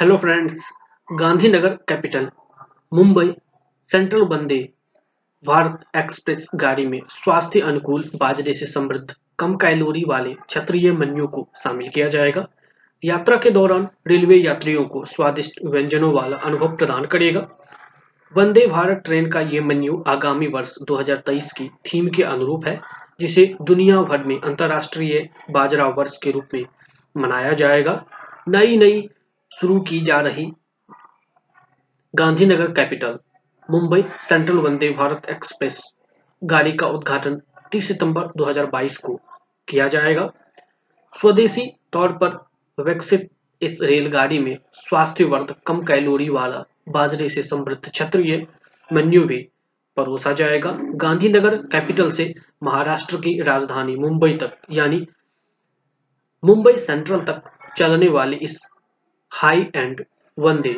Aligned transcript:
Hello 0.00 0.16
friends 0.16 0.70
Gandhinagar 1.12 1.68
capital 1.68 2.28
Mumbai 2.94 3.34
central 3.88 4.22
Vande 4.22 4.68
Bharat 5.46 5.80
express 5.96 6.48
गाड़ी 6.54 6.86
में 6.86 7.00
स्वास्थ्य 7.08 7.60
अनुकूल 7.60 8.10
बाजरे 8.14 8.54
से 8.54 8.66
समृद्ध, 8.66 9.14
कम 9.38 9.56
कैलोरी 9.56 10.04
वाले 10.08 10.34
क्षत्रिय 10.34 10.92
मेन्यू 10.92 11.26
को 11.26 11.48
शामिल 11.64 11.88
किया 11.88 12.08
जाएगा। 12.08 12.46
यात्रा 13.04 13.36
के 13.36 13.50
दौरान 13.50 13.88
रेलवे 14.06 14.36
यात्रियों 14.36 14.84
को 14.84 15.04
स्वादिष्ट 15.04 15.60
व्यंजनों 15.64 16.12
वाला 16.14 16.36
अनुभव 16.36 16.76
प्रदान 16.76 17.04
करेगा। 17.04 17.46
वंदे 18.36 18.66
भारत 18.66 19.02
ट्रेन 19.04 19.30
का 19.30 19.40
ये 19.40 19.60
मेन्यू 19.60 20.04
आगामी 20.06 20.46
वर्ष 20.46 20.74
2023 20.82 21.52
की 21.52 21.70
थीम 21.86 22.08
के 22.08 22.22
अनुरूप 22.22 22.66
है, 22.66 22.80
जिसे 23.20 23.54
दुनिया 23.62 24.02
भर 24.02 24.24
में 24.24 24.40
अंतर्राष्ट्रीय 24.40 25.28
बाजरा 25.50 25.86
वर्ष 25.88 26.18
के 26.18 26.30
रूप 26.30 26.48
में 26.54 26.64
मनाया 27.16 27.52
जाएगा। 27.52 28.04
नई 28.48 28.76
नई 28.76 29.08
शुरू 29.52 29.80
की 29.80 30.00
जा 30.00 30.20
रही 30.20 30.52
Gandhinagar 32.14 32.72
capital, 32.72 33.18
Mumbai 33.70 34.04
central 34.20 34.56
Vande 34.56 34.90
Bharat 34.90 35.26
express 35.30 35.80
गाड़ी 36.42 36.72
का 36.72 36.86
उद्घाटन 36.86 37.40
30 37.72 37.88
सितंबर 37.88 38.26
2022 38.36 38.96
को 38.98 39.20
किया 39.68 39.88
जाएगा। 39.88 40.28
स्वदेशी 41.14 41.66
तौर 41.92 42.12
पर 42.12 42.34
विकसित 42.78 43.28
इस 43.62 43.78
रेलगाड़ी 43.82 44.38
में 44.38 44.56
स्वास्थ्यवर्धक 44.72 45.62
कम 45.66 45.82
कैलोरी 45.82 46.28
वाला 46.28 46.64
बाजरे 46.88 47.28
से 47.28 47.42
समृद्ध 47.42 47.90
क्षत्रिय 47.90 48.46
मेन्यू 48.92 49.24
भी 49.24 49.48
परोसा 49.96 50.32
जाएगा। 50.32 50.76
गांधीनगर 50.96 51.56
कैपिटल 51.56 52.10
से 52.10 52.34
महाराष्ट्र 52.62 53.16
की 53.16 53.40
राजधानी 53.42 53.96
मुंबई 53.96 54.32
तक, 54.32 54.56
यानी 54.70 55.06
मुंबई 56.44 56.76
सेंट्रल 56.76 57.20
तक 57.20 57.42
चलने 57.76 58.08
वाली 58.08 58.36
इस 58.36 58.60
high 59.32 59.60
end 59.76 60.04
Vande 60.38 60.72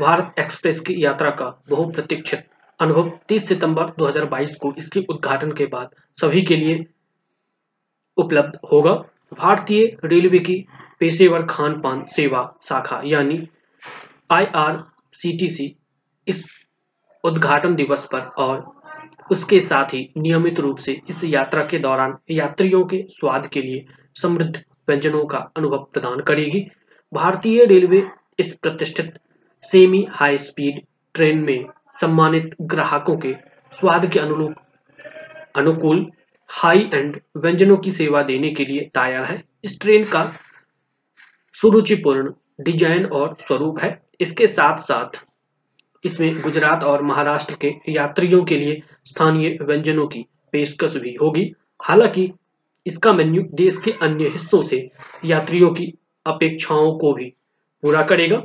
Bharat 0.00 0.38
express 0.38 0.78
की 0.80 0.94
यात्रा 1.04 1.30
का 1.30 1.46
बहुप्रतीक्षित 1.70 2.46
अनुभव 2.80 3.10
30 3.28 3.42
सितंबर 3.42 3.90
2022 3.98 4.54
को 4.54 4.72
इसके 4.78 5.00
उद्घाटन 5.10 5.52
के 5.52 5.66
बाद 5.66 5.90
सभी 6.20 6.42
के 6.42 6.56
लिए 6.56 6.86
उपलब्ध 8.16 8.58
होगा। 8.72 8.92
भारतीय 9.38 9.84
रेलवे 10.04 10.38
की 10.38 10.56
पेशेवर 11.00 11.46
खान 11.46 11.80
पान 11.80 12.04
सेवा 12.06 12.42
शाखा 12.62 13.00
यानी 13.04 13.38
आईआरसीटीसी 14.30 15.76
इस 16.26 16.44
उद्घाटन 17.24 17.74
दिवस 17.74 18.08
पर 18.12 18.20
और 18.38 18.64
उसके 19.30 19.60
साथ 19.60 19.94
ही 19.94 20.02
नियमित 20.16 20.60
रूप 20.60 20.78
से 20.78 21.00
इस 21.08 21.24
यात्रा 21.24 21.66
के 21.66 21.78
दौरान 21.78 22.18
यात्रियों 22.30 22.84
के 22.84 23.04
स्वाद 23.08 23.46
के 23.46 23.62
लिए 23.62 23.86
समृद्ध 24.22 24.64
व्यंजनों 24.88 25.24
का 25.24 25.38
अनुभव 25.56 25.86
प्रदान 25.92 26.20
करेगी। 26.20 26.66
भारतीय 27.12 27.64
रेलवे 27.64 28.02
इस 28.38 28.52
प्रतिष्ठित 28.56 29.14
सेमी 29.64 30.06
हाई 30.10 30.36
स्पीड 30.38 30.80
ट्रेन 31.14 31.38
में 31.38 31.66
सम्मानित 32.00 32.54
ग्राहकों 32.62 33.16
के 33.16 33.32
स्वाद 33.72 34.06
के 34.06 34.18
अनुरूप 34.18 34.54
अनुकूल 35.56 36.06
हाई 36.50 36.90
एंड 36.94 37.20
व्यंजनों 37.36 37.76
की 37.76 37.92
सेवा 37.92 38.22
देने 38.22 38.50
के 38.50 38.64
लिए 38.64 38.80
तैयार 38.94 39.24
है। 39.24 39.42
इस 39.64 39.80
ट्रेन 39.80 40.04
का 40.04 40.24
सुरुचिपूर्ण 41.56 42.32
डिज़ाइन 42.60 43.04
और 43.06 43.36
स्वरूप 43.40 43.80
है। 43.80 44.00
इसके 44.20 44.46
साथ 44.46 44.78
साथ 44.78 45.24
इसमें 46.04 46.40
गुजरात 46.40 46.84
और 46.84 47.02
महाराष्ट्र 47.02 47.56
के 47.60 47.74
यात्रियों 47.88 48.44
के 48.44 48.58
लिए 48.58 48.82
स्थानीय 49.04 49.58
व्यंजनों 49.62 50.06
की 50.06 50.26
पेशकश 50.52 50.96
भी 50.96 51.16
होगी। 51.22 51.52
हालाँकि 51.82 52.32
इसका 52.86 53.12
मेन्यू 53.12 53.42
देश 53.54 53.76
के 53.76 53.90
अन्य 54.02 54.28
हिस्सों 54.28 54.62
से 54.62 54.88
यात्रियों 55.24 55.70
की 55.70 55.92
अपेक्षाओं 56.26 56.96
को 56.98 57.12
भी 57.12 57.32
पूरा 57.82 58.02
करेगा। 58.02 58.42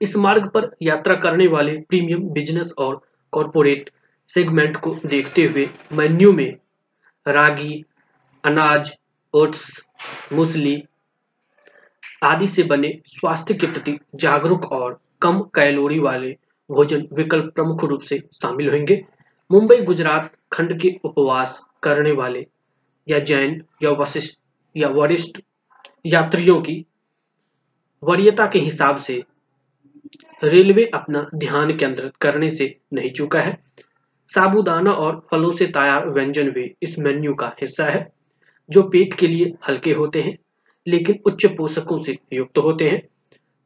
इस 0.00 0.16
मार्ग 0.16 0.48
पर 0.48 0.70
यात्रा 0.82 1.14
करने 1.14 1.46
वाले 1.46 1.72
प्रीमियम 1.80 2.28
बिज़नेस 2.30 2.72
और 2.78 3.00
कॉरपोरेट 3.32 3.90
सेगमेंट 4.28 4.76
को 4.76 4.96
देखते 5.06 5.44
हुए 5.44 5.68
मेन्यू 5.92 6.32
में 6.32 6.56
रागी, 7.26 7.84
अनाज 8.44 8.92
ओट्स 9.34 9.86
मूसली 10.32 10.82
आदि 12.22 12.46
से 12.46 12.62
बने 12.62 12.92
स्वास्थ्य 13.06 13.54
के 13.54 13.66
प्रति 13.66 13.98
जागरूक 14.14 14.64
और 14.72 14.98
कम 15.22 15.40
कैलोरी 15.54 15.98
वाले 15.98 16.30
भोजन 16.70 17.06
विकल्प 17.12 17.52
प्रमुख 17.54 17.84
रूप 17.84 18.00
से 18.00 18.18
शामिल 18.34 18.70
होंगे। 18.70 19.04
मुंबई, 19.50 19.76
गुजरात 19.76 20.32
खंड 20.52 20.80
के 20.80 20.94
उपवास 21.04 21.60
करने 21.82 22.12
वाले 22.12 22.46
या 23.08 23.18
जैन 23.18 23.62
या 23.82 23.90
वशिष्ठ 23.90 24.38
या 24.76 24.88
वरिष्ठ 24.88 25.40
यात्रियों 26.06 26.60
की 26.60 26.86
वरीयता 28.02 28.46
के 28.46 28.58
हिसाब 28.58 28.96
से 28.96 29.24
रेलवे 30.44 30.90
अपना 30.94 31.26
ध्यान 31.34 31.76
केंद्रित 31.76 32.16
करने 32.16 32.50
से 32.50 32.76
नहीं 32.92 33.10
चुका 33.10 33.40
है। 33.40 33.62
साबुदाना 34.28 34.92
और 34.92 35.26
फलों 35.30 35.50
से 35.50 35.66
तैयार 35.66 36.08
व्यंजन 36.08 36.50
भी 36.50 36.74
इस 36.82 36.98
मेन्यू 36.98 37.34
का 37.34 37.56
हिस्सा 37.60 37.84
है, 37.84 38.12
जो 38.70 38.82
पेट 38.82 39.14
के 39.14 39.26
लिए 39.26 39.54
हल्के 39.68 39.92
होते 39.92 40.22
हैं, 40.22 40.38
लेकिन 40.86 41.18
उच्च 41.26 41.46
पोषकों 41.46 41.98
से 41.98 42.18
युक्त 42.32 42.58
होते 42.58 42.88
हैं। 42.88 43.02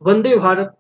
वंदे 0.03 0.37
भारत 0.37 0.79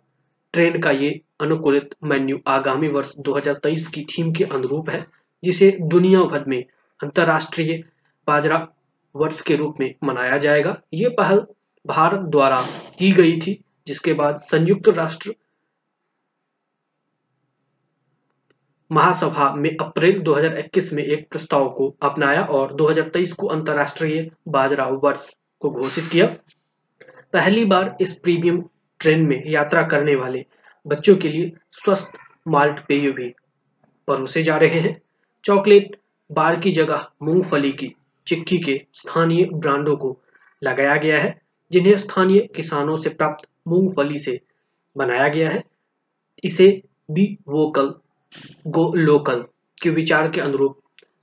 ट्रेन 0.53 0.81
का 0.81 0.91
ये 0.91 1.21
अनुकूलित 1.41 1.95
मेन्यू 2.05 2.41
आगामी 2.47 2.89
वर्ष 2.89 3.13
2023 3.19 3.87
की 3.89 4.05
थीम 4.05 4.33
के 4.33 4.45
अनुरूप 4.45 4.91
है, 4.91 5.07
जिसे 5.45 5.79
दुनिया 5.81 6.21
भर 6.21 6.45
में 6.45 6.65
अंतर्राष्ट्रीय 7.03 7.85
बाजरा 8.27 8.69
वर्ष 9.17 9.41
के 9.41 9.57
रूप 9.57 9.75
में 9.81 9.95
मनाया 10.05 10.39
जाएगा। 10.39 10.81
ये 10.95 11.09
पहल 11.09 11.47
भारत 11.87 12.21
द्वारा 12.21 12.61
की 12.99 13.13
गई 13.13 13.41
थी, 13.41 13.65
जिसके 13.87 14.13
बाद 14.13 14.41
संयुक्त 14.41 14.89
राष्ट्र 14.89 15.35
महासभा 18.93 19.55
में 19.55 19.77
अप्रैल 19.81 20.21
2021 20.21 20.93
में 20.93 21.03
एक 21.03 21.29
प्रस्ताव 21.31 21.69
को 21.69 21.97
अपनाया 22.03 22.43
और 22.43 22.75
2023 22.75 23.33
को 23.33 23.47
अंतर्राष्ट्रीय 23.47 24.31
बाजरा 24.49 24.87
वर्ष 24.87 25.35
को 25.61 25.71
घोषित 25.71 26.05
किया। 26.13 26.27
पहली 27.33 27.65
बार 27.65 27.97
इस 28.01 28.19
प्रीमियम 28.19 28.65
ट्रेन 29.01 29.27
में 29.27 29.43
यात्रा 29.47 29.83
करने 29.83 30.15
वाले 30.15 30.45
बच्चों 30.87 31.17
के 31.17 31.29
लिए 31.29 31.53
स्वस्थ 31.73 32.13
माल्ट 32.49 32.81
पेय 32.87 33.11
भी 33.11 33.35
परोसे 34.09 34.43
जा 34.43 34.57
रहे 34.57 34.81
हैं। 34.81 35.01
चॉकलेट 35.45 35.97
बार 36.33 36.61
की 36.61 36.73
जगह 36.73 37.07
मूंगफली 37.23 37.73
की 37.73 37.95
चिक्की 38.27 38.59
के 38.59 38.87
स्थानीय 38.95 39.45
ब्रांडों 39.45 39.97
को 39.97 40.21
लगाया 40.63 40.97
गया 40.97 41.21
है, 41.21 41.41
जिन्हें 41.73 41.97
स्थानीय 41.97 42.41
किसानों 42.57 42.97
से 42.97 43.11
प्राप्त 43.11 43.49
मूंगफली 43.69 44.19
से 44.19 44.41
बनाया 44.97 45.29
गया 45.29 45.51
है। 45.51 45.65
इसे 46.45 46.83
बी 47.11 47.39
वोकल, 47.49 47.95
गो 48.67 48.93
लोकल 48.95 49.45
के 49.83 49.91
विचार 49.91 50.31
के 50.31 50.41
अनुरूप 50.41 50.81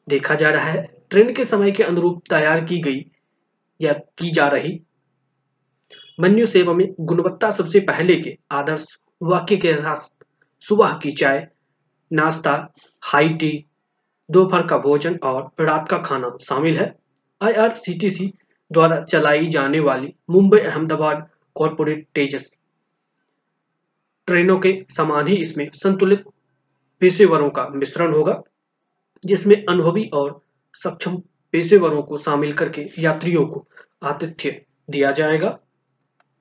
देखा 0.09 0.35
जा 0.35 0.49
रहा 0.49 0.65
है। 0.65 0.87
ट्रेन 1.09 1.33
के 1.33 1.45
समय 1.45 1.71
के 1.71 1.83
अनुरूप 1.83 2.21
तैयार 2.29 2.65
की 2.65 2.79
गई 2.79 3.05
या 3.81 3.93
की 3.93 4.31
जा 4.31 4.47
रही 4.47 4.79
मेन्यू 6.19 6.45
सेवा 6.45 6.73
में 6.73 6.87
गुणवत्ता 6.99 7.51
सबसे 7.51 7.79
पहले 7.79 8.15
के 8.15 8.37
आदर्श 8.51 8.99
वाक्य 9.23 9.57
के 9.57 9.73
साथ 9.77 10.25
सुबह 10.61 10.99
की 11.03 11.11
चाय, 11.11 11.47
नाश्ता, 12.13 12.73
हाई 13.01 13.29
टी 13.29 13.65
दोपहर 14.29 14.65
का 14.67 14.77
भोजन 14.77 15.17
और 15.23 15.49
रात 15.59 15.87
का 15.89 15.97
खाना 15.97 16.29
शामिल 16.41 16.77
है। 16.77 16.93
आईआरसीटीसी 17.41 18.31
द्वारा 18.71 19.01
चलाई 19.03 19.47
जाने 19.47 19.79
वाली 19.79 20.13
मुंबई 20.29 20.59
अहमदाबाद 20.59 21.27
कॉरपोरेट 21.55 22.07
तेजस 22.15 22.51
ट्रेनों 24.27 24.57
के 24.59 24.73
समान 24.89 25.27
ही 25.27 25.35
इसमें 25.35 25.69
संतुलित 25.73 26.23
पेशेवरों 27.01 27.49
का 27.49 27.67
मिश्रण 27.69 28.13
होगा, 28.13 28.41
जिसमें 29.23 29.55
अनुभवी 29.69 30.09
और 30.13 30.39
सक्षम 30.73 31.15
पेशेवरों 31.53 32.01
को 32.01 32.17
शामिल 32.17 32.53
करके 32.53 32.87
यात्रियों 32.99 33.45
को 33.45 33.65
आतिथ्य 34.03 34.61
दिया 34.89 35.11
जाएगा। 35.11 35.57